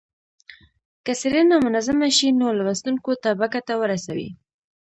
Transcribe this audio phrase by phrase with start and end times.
[1.05, 4.29] که څېړنه منظمه شي نو لوستونکو ته به ګټه ورسوي.